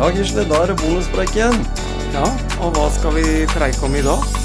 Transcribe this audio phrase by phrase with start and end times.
[0.00, 1.58] Ja, Gisle, da er det bonuspreik igjen.
[2.14, 2.24] Ja,
[2.64, 4.39] og hva skal vi preike om i dag?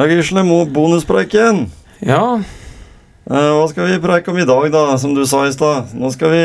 [0.00, 1.66] Ja, Gisle, bonuspreiken.
[2.00, 2.40] Ja,
[3.30, 5.92] Eh, hva skal vi preike om i dag, da, som du sa i stad?
[5.94, 6.40] Nå skal vi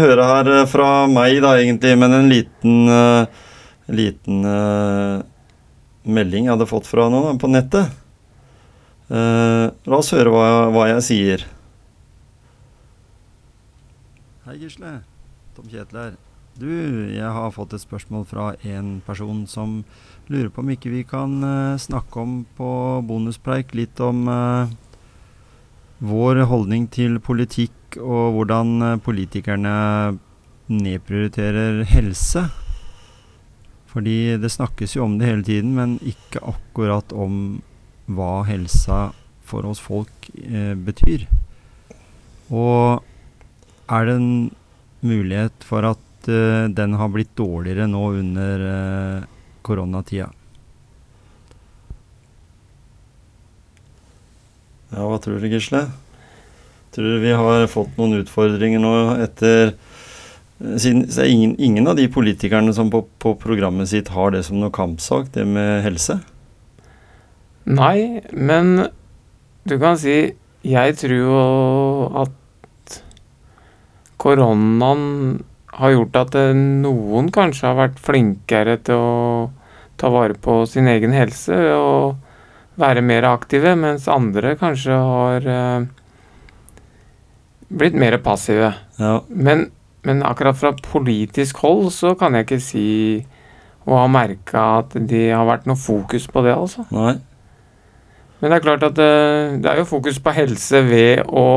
[0.00, 3.42] høre her eh, fra meg, da, egentlig, men en liten uh,
[3.90, 5.20] liten uh,
[6.08, 7.92] melding jeg hadde fått fra noen da, på nettet.
[9.10, 11.46] Uh, la oss høre hva, hva jeg sier.
[14.46, 15.00] Hei, Gisle.
[15.58, 16.18] Tom Kjetil her.
[16.58, 16.70] Du,
[17.14, 19.82] jeg har fått et spørsmål fra en person som
[20.28, 22.70] lurer på om ikke vi kan uh, snakke om på
[23.06, 24.72] bonuspreik litt om uh,
[26.00, 29.74] vår holdning til politikk og hvordan eh, politikerne
[30.70, 32.46] nedprioriterer helse.
[33.90, 37.60] Fordi det snakkes jo om det hele tiden, men ikke akkurat om
[38.10, 39.10] hva helsa
[39.44, 41.26] for oss folk eh, betyr.
[42.50, 43.02] Og
[43.90, 44.32] er det en
[45.02, 49.28] mulighet for at eh, den har blitt dårligere nå under eh,
[49.62, 50.28] koronatida?
[54.90, 55.84] Ja, hva tror du, Gisle?
[56.90, 59.76] Tror du vi har fått noen utfordringer nå etter
[60.60, 64.42] siden så er ingen, ingen av de politikerne som på, på programmet sitt har det
[64.44, 66.20] som noe kampsak, det med helse?
[67.70, 68.88] nei, men
[69.68, 70.34] du kan si
[70.64, 71.34] Jeg tror jo
[72.20, 72.96] at
[74.20, 75.40] koronaen
[75.78, 79.14] har gjort at eh, noen kanskje har vært flinkere til å
[80.00, 85.88] ta vare på sin egen helse og være mer aktive, mens andre kanskje har eh,
[87.70, 88.72] blitt mer passive.
[88.98, 89.68] Ja, Men,
[90.02, 92.88] men akkurat fra politisk hold så kan jeg ikke si
[93.86, 96.84] og ha merka at det har vært noe fokus på det, altså.
[96.92, 97.16] nei.
[98.40, 99.14] Men det er klart at det,
[99.60, 101.48] det er jo fokus på helse ved å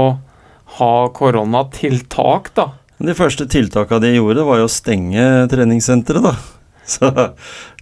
[0.79, 2.65] ha koronatiltak, da.
[3.03, 6.37] Men De første tiltaka de gjorde, var jo å stenge treningssenteret, da.
[6.93, 7.09] Så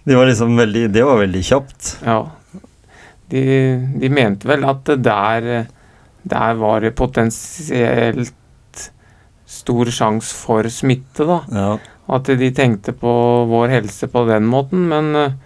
[0.02, 1.90] de var liksom veldig, det var veldig kjapt.
[2.02, 2.24] Ja.
[3.30, 3.42] De,
[4.02, 5.46] de mente vel at det der,
[6.26, 8.34] der var det potensielt
[9.46, 11.38] stor sjanse for smitte, da.
[11.54, 11.70] Ja,
[12.18, 13.14] At de tenkte på
[13.46, 15.38] vår helse på den måten, men eh,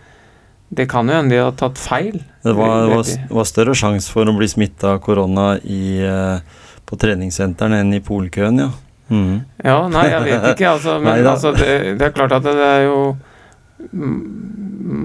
[0.72, 2.16] det kan jo hende de har tatt feil.
[2.48, 6.96] Det var, var, var større sjanse for å bli smitta av korona i, eh, på
[7.04, 8.72] treningssentrene enn i polkøen, ja.
[9.08, 9.34] Mhm.
[9.62, 10.96] Ja, nei, jeg vet ikke, altså.
[11.04, 13.16] Men altså, det, det er klart at det er jo
[13.92, 14.16] mm,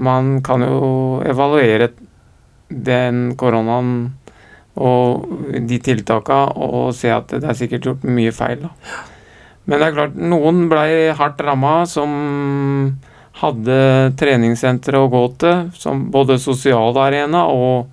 [0.02, 1.92] Man kan jo evaluere
[2.72, 3.94] den koronaen
[4.80, 5.26] og
[5.68, 8.70] de tiltaka og se at det er sikkert gjort mye feil, da.
[9.68, 12.14] Men det er klart, noen blei hardt ramma som
[13.42, 13.76] hadde
[14.18, 17.92] treningssentre å gå til, som både sosial arena og,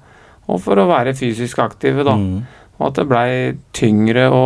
[0.50, 2.16] og for å være fysisk aktive, da.
[2.18, 2.40] Mm.
[2.80, 3.32] Og at det blei
[3.76, 4.44] tyngre å,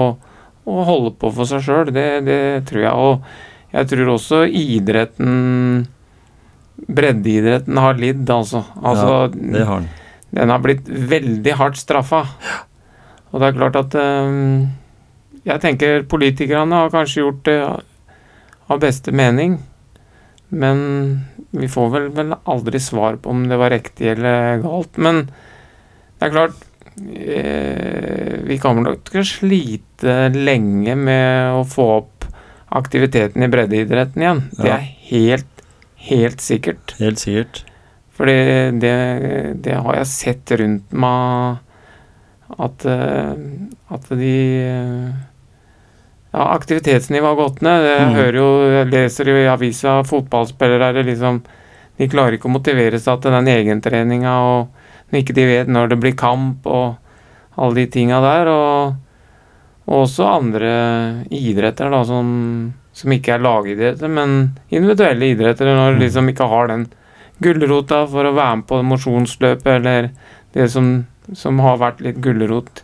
[0.70, 2.94] å holde på for seg sjøl, det, det tror jeg.
[2.94, 5.34] Og jeg tror også idretten
[6.84, 8.64] Breddeidretten har lidd, altså.
[8.82, 9.92] altså ja, det har den.
[10.34, 12.24] Den har blitt veldig hardt straffa.
[13.30, 14.66] Og det er klart at um,
[15.46, 17.60] Jeg tenker politikerne har kanskje gjort det
[18.72, 19.60] av beste mening.
[20.50, 20.80] Men
[21.54, 24.98] vi får vel, vel aldri svar på om det var riktig eller galt.
[24.98, 26.66] Men det er klart
[26.98, 32.26] Vi kommer nok til å slite lenge med å få opp
[32.74, 34.42] aktiviteten i breddeidretten igjen.
[34.58, 35.64] Det er helt,
[36.10, 36.96] helt sikkert.
[37.00, 37.64] Helt sikkert.
[38.14, 38.36] Fordi
[38.82, 38.96] det,
[39.66, 41.62] det har jeg sett rundt meg
[42.62, 43.32] at, eh,
[43.96, 45.14] at de eh,
[46.34, 47.84] Ja, aktivitetsnivået har gått ned.
[47.86, 48.14] Jeg Mm.
[48.18, 51.44] hører jo, jeg leser jo i avisa fotballspillere er liksom
[52.00, 54.68] De klarer ikke å motivere seg til den egentreninga, og
[55.20, 56.96] ikke de vet når det blir kamp, og
[57.60, 58.52] alle de tinga der.
[58.52, 58.96] Og,
[59.88, 60.74] og også andre
[61.34, 62.28] idretter, da, som,
[62.96, 66.88] som ikke er lagidretter, men individuelle idretter, når du de liksom ikke har den
[67.44, 70.10] gulrota for å være med på mosjonsløpet, eller
[70.56, 70.96] det som,
[71.36, 72.84] som har vært litt gulrot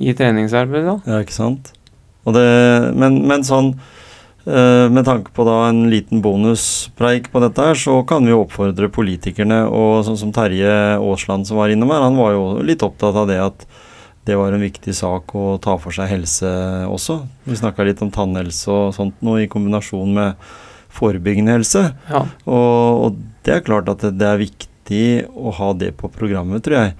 [0.00, 0.88] i treningsarbeidet.
[0.88, 1.12] da.
[1.12, 1.74] Ja, ikke sant?
[2.30, 2.44] Det,
[2.94, 3.74] men, men sånn
[4.50, 9.60] Med tanke på da en liten bonuspreik på dette her, så kan vi oppfordre politikerne,
[9.70, 13.28] og sånn som Terje Aasland som var innom her, han var jo litt opptatt av
[13.30, 13.62] det at
[14.28, 16.48] det var en viktig sak å ta for seg helse
[16.90, 17.20] også.
[17.48, 20.50] Vi snakka litt om tannhelse og sånt nå i kombinasjon med
[20.94, 21.86] forebyggende helse.
[22.10, 22.24] Ja.
[22.44, 26.62] Og, og det er klart at det, det, er viktig å ha det på programmet,
[26.66, 26.96] tror jeg.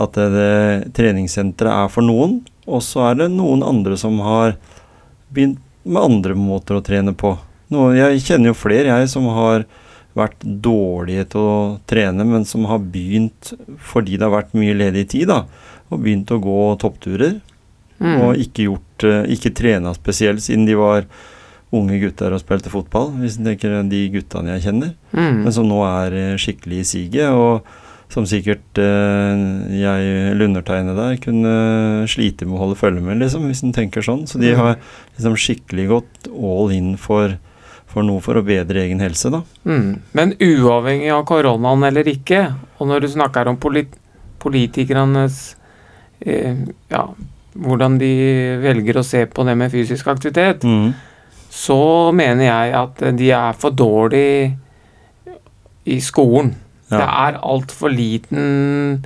[0.00, 2.38] At det, det treningssenteret er for noen,
[2.70, 4.54] og så er det noen andre som har
[5.34, 7.34] begynt med andre måter å trene på.
[7.70, 9.64] Nå, jeg kjenner jo flere, jeg, som har
[10.18, 15.06] vært dårlige til å trene, men som har begynt fordi det har vært mye ledig
[15.12, 15.44] tid, da,
[15.90, 17.38] og begynt å gå toppturer.
[18.00, 18.16] Mm.
[18.24, 21.04] Og ikke gjort eh, Ikke trena spesielt siden de var
[21.76, 24.94] unge gutter og spilte fotball, hvis du tenker de guttene jeg kjenner.
[25.12, 25.42] Mm.
[25.44, 27.66] Men som nå er eh, skikkelig i siget, og
[28.10, 29.42] som sikkert eh,
[29.80, 31.52] jeg eller undertegnede der kunne
[32.10, 34.24] slite med å holde følge med, liksom, hvis en tenker sånn.
[34.26, 34.58] Så de Mm.
[34.58, 34.76] har
[35.16, 37.36] liksom skikkelig gått all in for,
[37.86, 39.42] for noe for å bedre egen helse, da.
[39.64, 40.00] Mm.
[40.12, 42.42] Men uavhengig av koronaen eller ikke,
[42.80, 43.94] og når du snakker om polit
[44.40, 45.54] politikernes
[46.26, 46.56] eh,
[46.90, 47.04] ja,
[47.54, 48.10] hvordan de
[48.62, 50.94] velger å se på det med fysisk aktivitet, Mm.
[51.50, 54.56] så mener jeg at de er for dårlig
[55.86, 56.54] i skolen.
[56.90, 59.04] Det er altfor liten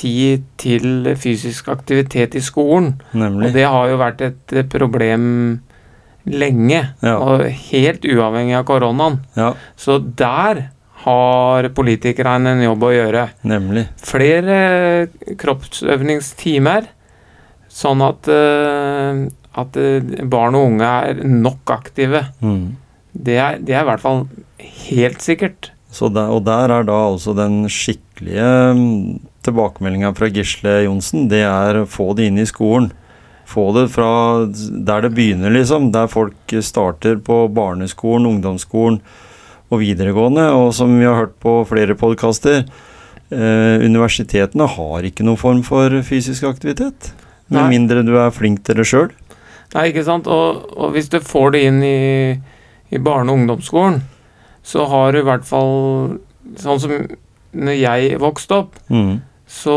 [0.00, 2.94] tid til fysisk aktivitet i skolen.
[3.14, 5.60] Og det har jo vært et problem
[6.30, 7.16] lenge, Ja.
[7.18, 9.20] og helt uavhengig av koronaen.
[9.36, 10.70] Ja, Så der
[11.04, 13.30] har politikerne en jobb å gjøre.
[13.44, 13.86] nemlig.
[13.96, 16.86] Flere kroppsøvingstimer,
[17.70, 19.28] sånn at, eh,
[19.60, 22.24] at eh, barn og unge er nok aktive.
[22.42, 22.76] Mm.
[23.14, 24.26] Det er, det er i hvert fall
[24.90, 25.70] helt sikkert.
[25.90, 31.42] Så der, og der er da altså den skikkelige mm, tilbakemeldinga fra Gisle Johnsen, det
[31.48, 32.92] er å få det inn i skolen.
[33.50, 35.88] Få det fra der det begynner, liksom.
[35.94, 39.00] Der folk starter på barneskolen, ungdomsskolen
[39.70, 40.46] og videregående.
[40.54, 42.62] Og som vi har hørt på flere podkaster,
[43.34, 47.10] eh, universitetene har ikke noen form for fysisk aktivitet.
[47.50, 47.70] Med Nei.
[47.74, 49.10] mindre du er flink til det sjøl.
[49.74, 50.30] Nei, ikke sant?
[50.30, 52.38] Og, og hvis du får det inn i,
[52.90, 54.02] i barne- og ungdomsskolen,
[54.62, 56.18] så har du i hvert fall
[56.58, 56.90] Sånn som
[57.54, 59.20] når jeg vokste opp, Mm.
[59.46, 59.74] så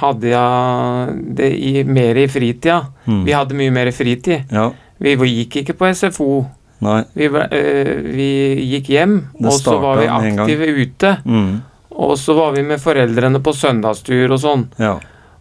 [0.00, 2.76] hadde jeg det i, mer i fritida.
[3.06, 3.24] Mm.
[3.24, 4.44] Vi hadde mye mer fritid.
[4.52, 4.68] Ja.
[5.02, 6.46] Vi gikk ikke på SFO.
[6.84, 7.02] Nei.
[7.16, 8.28] Vi, eh, vi
[8.76, 11.16] gikk hjem, Det og så var vi aktive ute.
[11.24, 11.62] Mm.
[11.96, 14.66] Og så var vi med foreldrene på søndagstur og sånn.
[14.78, 14.98] Ja.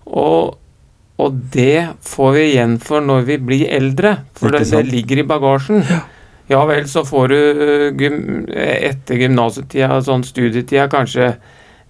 [0.08, 0.56] Og,
[1.20, 5.28] og det får vi igjen for når vi blir eldre, for det, det ligger i
[5.28, 5.84] bagasjen.
[6.48, 11.32] Ja vel, så får du eh, gym, etter gymnasetida, sånn studietida, kanskje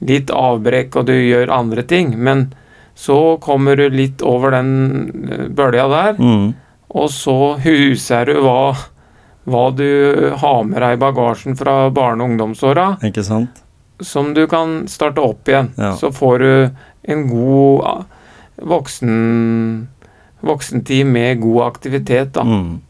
[0.06, 2.54] litt avbrekk, og du gjør andre ting, men
[2.96, 4.70] så kommer du litt over den
[5.32, 6.54] eh, bølja der, Mm.
[6.96, 8.76] og så huser du hva,
[9.46, 13.62] hva du har med deg i bagasjen fra barne- og ungdomsåra, Ikke sant?
[14.02, 15.70] som du kan starte opp igjen.
[15.78, 15.94] Ja.
[15.96, 16.72] Så får du
[17.08, 18.06] en god
[18.62, 19.88] voksen
[20.46, 22.44] voksentid med god aktivitet, da.
[22.44, 22.82] Mm.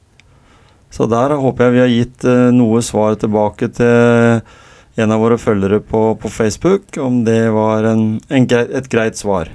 [0.95, 4.39] Så der håper jeg vi har gitt eh, noe svar tilbake til
[4.95, 9.51] en av våre følgere på, på Facebook, om det var en, en, et greit svar.